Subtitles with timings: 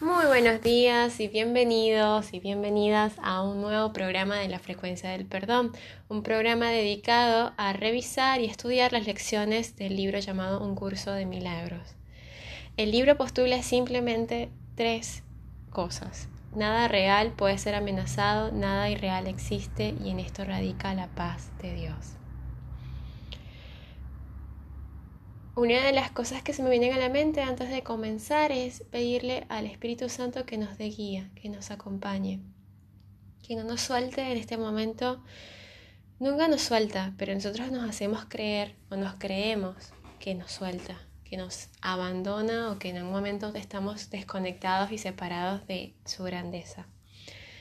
[0.00, 5.26] Muy buenos días y bienvenidos y bienvenidas a un nuevo programa de la frecuencia del
[5.26, 5.72] perdón,
[6.08, 11.26] un programa dedicado a revisar y estudiar las lecciones del libro llamado Un curso de
[11.26, 11.96] milagros.
[12.76, 15.24] El libro postula simplemente tres
[15.70, 16.28] cosas.
[16.54, 21.74] Nada real puede ser amenazado, nada irreal existe y en esto radica la paz de
[21.74, 22.17] Dios.
[25.58, 28.84] Una de las cosas que se me vienen a la mente antes de comenzar es
[28.92, 32.38] pedirle al Espíritu Santo que nos dé guía, que nos acompañe,
[33.42, 35.20] que no nos suelte en este momento.
[36.20, 39.74] Nunca nos suelta, pero nosotros nos hacemos creer o nos creemos
[40.20, 45.66] que nos suelta, que nos abandona o que en un momento estamos desconectados y separados
[45.66, 46.86] de su grandeza.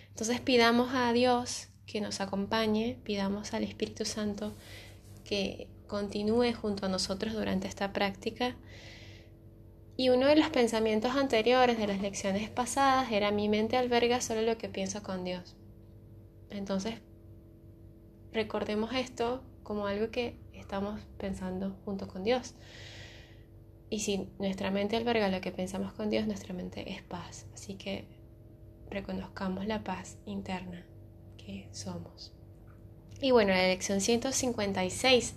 [0.09, 4.56] Entonces pidamos a Dios que nos acompañe, pidamos al Espíritu Santo
[5.23, 8.55] que continúe junto a nosotros durante esta práctica.
[9.95, 14.42] Y uno de los pensamientos anteriores de las lecciones pasadas era mi mente alberga solo
[14.44, 15.56] lo que pienso con Dios.
[16.50, 16.95] Entonces,
[18.31, 22.53] recordemos esto como algo que estamos pensando junto con Dios.
[23.90, 27.47] Y si nuestra mente alberga lo que pensamos con Dios, nuestra mente es paz.
[27.53, 28.06] Así que
[28.90, 30.86] reconozcamos la paz interna
[31.38, 32.34] que somos.
[33.22, 35.36] Y bueno, la lección 156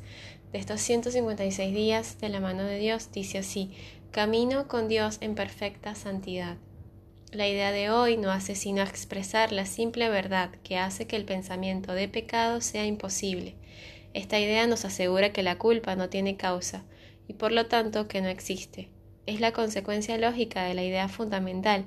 [0.53, 3.71] de estos 156 días de la mano de Dios dice así,
[4.11, 6.57] camino con Dios en perfecta santidad.
[7.31, 11.25] La idea de hoy no hace sino expresar la simple verdad que hace que el
[11.25, 13.55] pensamiento de pecado sea imposible.
[14.13, 16.83] Esta idea nos asegura que la culpa no tiene causa
[17.29, 18.89] y por lo tanto que no existe.
[19.27, 21.85] Es la consecuencia lógica de la idea fundamental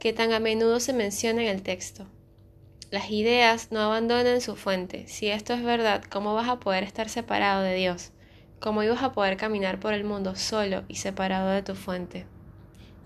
[0.00, 2.08] que tan a menudo se menciona en el texto.
[2.90, 5.06] Las ideas no abandonan su fuente.
[5.08, 8.12] Si esto es verdad, ¿cómo vas a poder estar separado de Dios?
[8.60, 12.24] ¿Cómo ibas a poder caminar por el mundo solo y separado de tu fuente?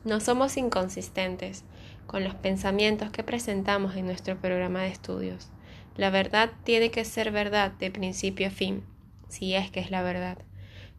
[0.05, 1.65] No somos inconsistentes
[2.07, 5.51] con los pensamientos que presentamos en nuestro programa de estudios.
[5.97, 8.85] La verdad tiene que ser verdad de principio a fin,
[9.29, 10.39] si es que es la verdad.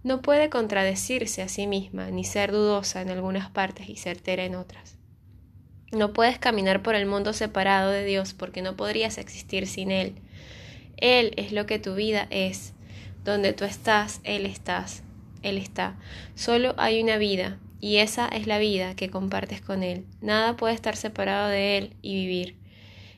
[0.03, 4.55] No puede contradecirse a sí misma, ni ser dudosa en algunas partes y certera en
[4.55, 4.97] otras.
[5.93, 10.15] No puedes caminar por el mundo separado de Dios porque no podrías existir sin Él.
[10.97, 12.73] Él es lo que tu vida es.
[13.23, 15.03] Donde tú estás, Él estás.
[15.43, 15.95] Él está.
[16.35, 20.05] Solo hay una vida, y esa es la vida que compartes con Él.
[20.19, 22.55] Nada puede estar separado de Él y vivir.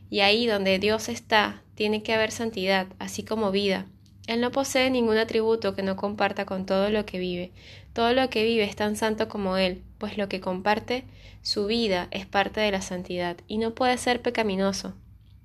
[0.10, 3.86] Y ahí donde Dios está, tiene que haber santidad, así como vida.
[4.28, 7.52] Él no posee ningún atributo que no comparta con todo lo que vive.
[7.96, 11.06] Todo lo que vive es tan santo como Él, pues lo que comparte,
[11.42, 14.94] su vida, es parte de la santidad y no puede ser pecaminoso.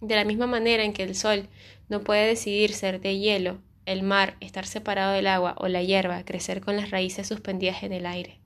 [0.00, 1.46] De la misma manera en que el sol
[1.88, 6.24] no puede decidir ser de hielo, el mar estar separado del agua o la hierba
[6.24, 8.40] crecer con las raíces suspendidas en el aire.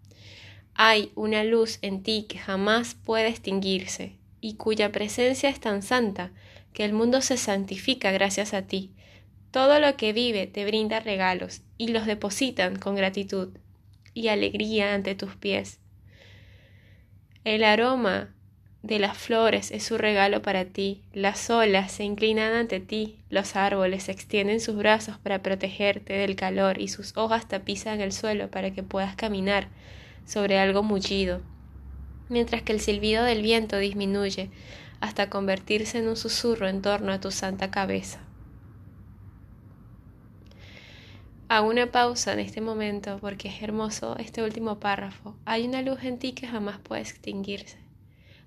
[0.75, 6.31] Hay una luz en ti que jamás puede extinguirse y cuya presencia es tan santa
[6.75, 8.91] que el mundo se santifica gracias a ti
[9.55, 13.51] todo lo que vive te brinda regalos y los depositan con gratitud
[14.15, 15.81] y alegría ante tus pies.
[17.45, 18.35] El aroma
[18.83, 23.57] de las flores es su regalo para ti, las olas se inclinan ante ti, los
[23.57, 28.73] árboles extienden sus brazos para protegerte del calor y sus hojas tapizan el suelo para
[28.73, 29.69] que puedas caminar
[30.27, 31.41] sobre algo mullido,
[32.29, 34.51] mientras que el silbido del viento disminuye
[35.01, 38.21] hasta convertirse en un susurro en torno a tu santa cabeza.
[41.49, 45.37] Hago una pausa en este momento porque es hermoso este último párrafo.
[45.45, 47.77] Hay una luz en ti que jamás puede extinguirse.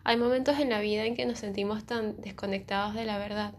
[0.04, 3.54] Hay momentos en la vida en que nos sentimos tan desconectados de la verdad,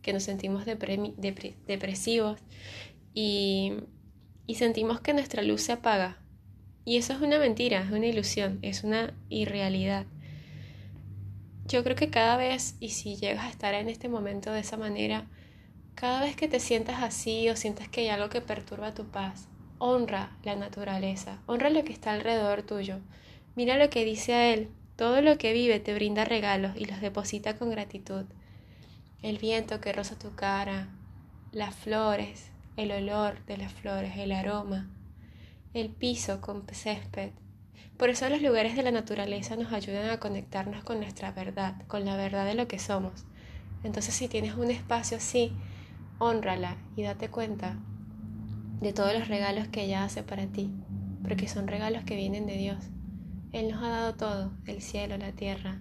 [0.00, 2.40] que nos sentimos depresivos
[3.12, 3.74] y,
[4.46, 6.18] y sentimos que nuestra luz se apaga.
[6.86, 10.06] Y eso es una mentira, es una ilusión, es una irrealidad.
[11.66, 14.78] Yo creo que cada vez, y si llegas a estar en este momento de esa
[14.78, 15.26] manera,
[15.98, 19.48] cada vez que te sientas así o sientes que hay algo que perturba tu paz,
[19.78, 23.00] honra la naturaleza, honra lo que está alrededor tuyo.
[23.56, 27.00] Mira lo que dice a él, todo lo que vive te brinda regalos y los
[27.00, 28.26] deposita con gratitud.
[29.22, 30.86] El viento que roza tu cara,
[31.50, 34.88] las flores, el olor de las flores, el aroma,
[35.74, 37.32] el piso con césped.
[37.96, 42.04] Por eso los lugares de la naturaleza nos ayudan a conectarnos con nuestra verdad, con
[42.04, 43.24] la verdad de lo que somos.
[43.82, 45.50] Entonces si tienes un espacio así,
[46.20, 47.78] Honrala y date cuenta
[48.80, 50.72] de todos los regalos que ella hace para ti,
[51.22, 52.90] porque son regalos que vienen de Dios.
[53.52, 55.80] Él nos ha dado todo, el cielo, la tierra,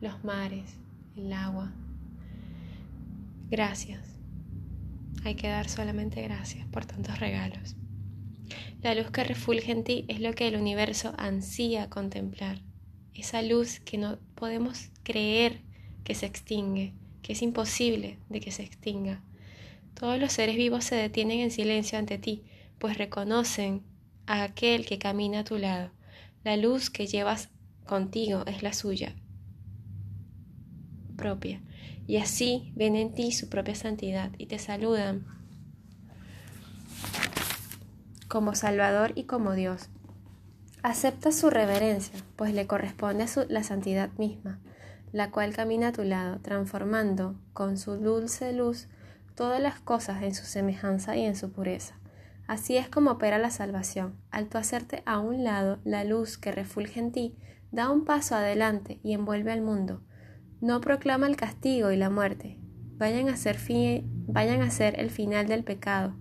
[0.00, 0.76] los mares,
[1.16, 1.72] el agua.
[3.50, 4.16] Gracias.
[5.24, 7.76] Hay que dar solamente gracias por tantos regalos.
[8.82, 12.62] La luz que refulge en ti es lo que el universo ansía contemplar.
[13.12, 15.60] esa luz que no podemos creer
[16.04, 19.22] que se extingue, que es imposible de que se extinga.
[19.94, 22.44] Todos los seres vivos se detienen en silencio ante ti,
[22.78, 23.82] pues reconocen
[24.26, 25.90] a aquel que camina a tu lado.
[26.44, 27.50] La luz que llevas
[27.84, 29.14] contigo es la suya
[31.16, 31.60] propia,
[32.06, 35.26] y así ven en ti su propia santidad y te saludan
[38.26, 39.90] como Salvador y como Dios.
[40.82, 44.60] Acepta su reverencia, pues le corresponde a la santidad misma,
[45.12, 48.88] la cual camina a tu lado, transformando con su dulce luz
[49.34, 52.00] todas las cosas en su semejanza y en su pureza.
[52.46, 54.16] Así es como opera la salvación.
[54.30, 57.36] Al tú hacerte a un lado, la luz que refulge en ti
[57.70, 60.02] da un paso adelante y envuelve al mundo.
[60.60, 62.58] No proclama el castigo y la muerte.
[62.96, 63.56] Vayan a ser,
[64.26, 66.16] vayan a ser el final del pecado.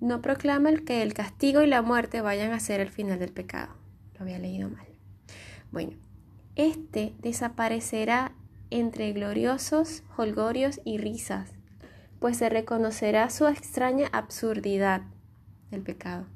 [0.00, 3.32] No proclama el que el castigo y la muerte vayan a ser el final del
[3.32, 3.74] pecado.
[4.14, 4.86] Lo había leído mal.
[5.72, 5.96] Bueno,
[6.54, 8.34] este desaparecerá
[8.70, 11.52] entre gloriosos, holgorios y risas,
[12.20, 15.02] pues se reconocerá su extraña absurdidad
[15.70, 16.26] del pecado.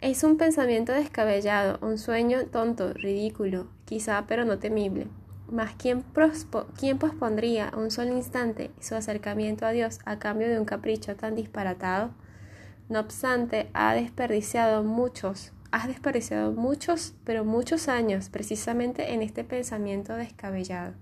[0.00, 5.08] Es un pensamiento descabellado, un sueño tonto, ridículo, quizá pero no temible.
[5.48, 6.04] Mas ¿quién,
[6.78, 11.34] ¿quién pospondría un solo instante su acercamiento a Dios a cambio de un capricho tan
[11.34, 12.10] disparatado?
[12.88, 20.14] No obstante, ha desperdiciado muchos, has desperdiciado muchos, pero muchos años precisamente en este pensamiento
[20.14, 20.94] descabellado.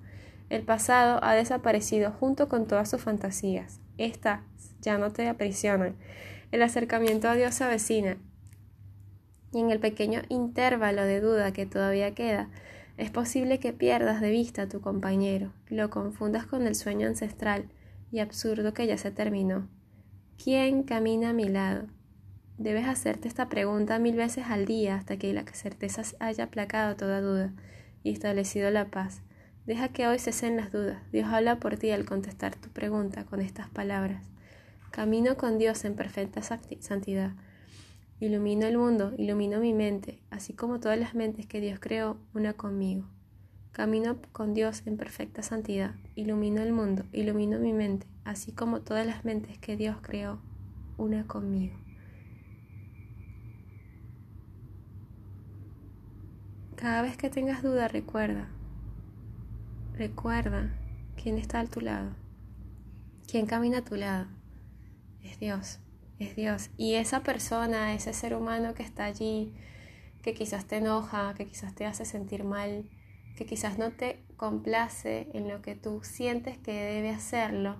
[0.50, 3.80] El pasado ha desaparecido junto con todas sus fantasías.
[3.98, 4.40] Estas
[4.80, 5.96] ya no te aprisionan.
[6.52, 8.16] El acercamiento a Dios se avecina.
[9.52, 12.48] Y en el pequeño intervalo de duda que todavía queda,
[12.96, 17.68] es posible que pierdas de vista a tu compañero, lo confundas con el sueño ancestral
[18.12, 19.68] y absurdo que ya se terminó.
[20.42, 21.86] ¿Quién camina a mi lado?
[22.56, 27.20] Debes hacerte esta pregunta mil veces al día hasta que la certeza haya aplacado toda
[27.20, 27.52] duda
[28.04, 29.22] y establecido la paz.
[29.66, 31.02] Deja que hoy cesen las dudas.
[31.10, 34.22] Dios habla por ti al contestar tu pregunta con estas palabras.
[34.90, 37.32] Camino con Dios en perfecta santidad.
[38.20, 42.52] Ilumino el mundo, ilumino mi mente, así como todas las mentes que Dios creó, una
[42.52, 43.08] conmigo.
[43.72, 45.94] Camino con Dios en perfecta santidad.
[46.14, 50.40] Ilumino el mundo, ilumino mi mente, así como todas las mentes que Dios creó,
[50.98, 51.74] una conmigo.
[56.76, 58.48] Cada vez que tengas duda, recuerda,
[59.96, 60.74] Recuerda
[61.14, 62.10] quién está a tu lado,
[63.30, 64.26] quién camina a tu lado.
[65.22, 65.78] Es Dios,
[66.18, 66.70] es Dios.
[66.76, 69.54] Y esa persona, ese ser humano que está allí,
[70.20, 72.90] que quizás te enoja, que quizás te hace sentir mal,
[73.36, 77.76] que quizás no te complace en lo que tú sientes que debe hacerlo,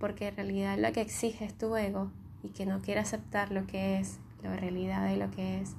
[0.00, 2.10] porque en realidad lo que exige es tu ego
[2.42, 5.76] y que no quiere aceptar lo que es, la realidad de lo que es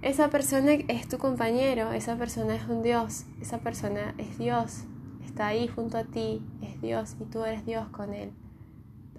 [0.00, 4.84] esa persona es tu compañero, esa persona es un Dios, esa persona es Dios,
[5.24, 8.32] está ahí junto a ti, es Dios y tú eres Dios con Él.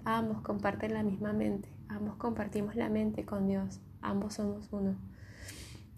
[0.06, 4.96] Ambos comparten la misma mente, ambos compartimos la mente con Dios, ambos somos uno.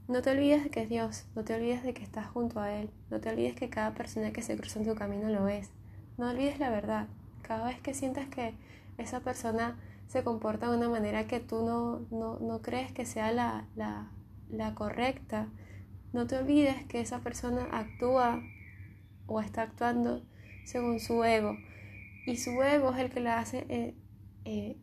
[0.08, 2.72] No te olvides de que es Dios, no te olvides de que estás junto a
[2.72, 5.70] Él, no te olvides que cada persona que se cruza en tu camino lo es.
[6.18, 7.06] No olvides la verdad.
[7.42, 8.54] Cada vez que sientas que
[8.98, 9.78] esa persona
[10.08, 14.10] se comporta de una manera que tú no, no, no crees que sea la, la
[14.52, 15.48] la correcta,
[16.12, 18.42] no te olvides que esa persona actúa
[19.26, 20.22] o está actuando
[20.64, 21.56] según su ego.
[22.26, 23.96] Y su ego es el que la hace eh,
[24.44, 24.76] eh.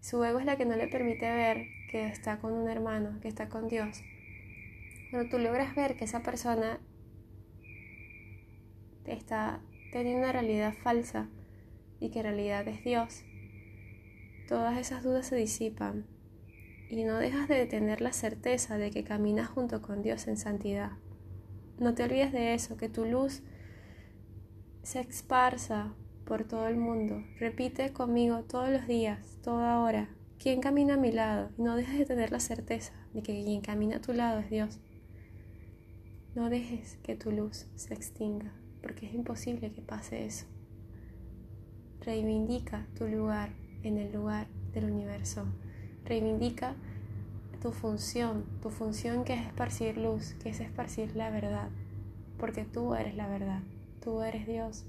[0.00, 3.28] Su ego es la que no le permite ver que está con un hermano, que
[3.28, 4.02] está con Dios.
[5.10, 6.78] Pero tú logras ver que esa persona
[9.06, 9.60] está
[9.90, 11.28] teniendo una realidad falsa
[11.98, 13.24] y que en realidad es Dios.
[14.46, 16.06] Todas esas dudas se disipan
[16.90, 20.92] y no dejas de tener la certeza de que caminas junto con Dios en santidad.
[21.78, 23.42] No te olvides de eso, que tu luz
[24.82, 27.22] se esparza por todo el mundo.
[27.38, 31.50] Repite conmigo todos los días, toda hora, ¿quién camina a mi lado?
[31.58, 34.50] Y no dejes de tener la certeza de que quien camina a tu lado es
[34.50, 34.80] Dios.
[36.34, 38.52] No dejes que tu luz se extinga,
[38.82, 40.46] porque es imposible que pase eso.
[42.00, 43.50] Reivindica tu lugar
[43.82, 45.46] en el lugar del universo
[46.08, 46.74] reivindica
[47.62, 51.68] tu función, tu función que es esparcir luz, que es esparcir la verdad,
[52.38, 53.62] porque tú eres la verdad,
[54.02, 54.86] tú eres Dios.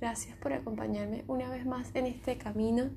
[0.00, 2.90] Gracias por acompañarme una vez más en este camino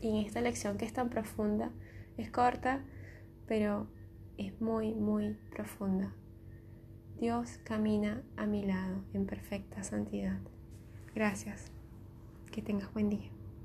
[0.00, 1.70] y en esta lección que es tan profunda.
[2.16, 2.84] Es corta,
[3.46, 3.88] pero
[4.36, 6.14] es muy, muy profunda.
[7.18, 10.38] Dios camina a mi lado en perfecta santidad.
[11.14, 11.70] Gracias.
[12.50, 13.31] Que tengas buen día.